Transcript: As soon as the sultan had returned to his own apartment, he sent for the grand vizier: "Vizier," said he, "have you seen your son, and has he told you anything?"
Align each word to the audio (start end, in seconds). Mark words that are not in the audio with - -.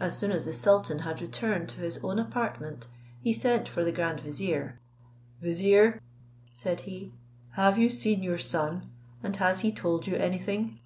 As 0.00 0.18
soon 0.18 0.32
as 0.32 0.46
the 0.46 0.52
sultan 0.52 0.98
had 0.98 1.20
returned 1.20 1.68
to 1.68 1.78
his 1.80 1.98
own 2.02 2.18
apartment, 2.18 2.88
he 3.20 3.32
sent 3.32 3.68
for 3.68 3.84
the 3.84 3.92
grand 3.92 4.18
vizier: 4.18 4.80
"Vizier," 5.40 6.00
said 6.54 6.80
he, 6.80 7.12
"have 7.50 7.78
you 7.78 7.88
seen 7.88 8.24
your 8.24 8.38
son, 8.38 8.90
and 9.22 9.36
has 9.36 9.60
he 9.60 9.70
told 9.70 10.08
you 10.08 10.16
anything?" 10.16 10.80